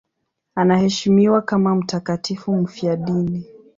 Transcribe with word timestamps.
Anaheshimiwa 0.55 1.41
kama 1.41 1.75
mtakatifu 1.75 2.55
mfiadini. 2.57 3.45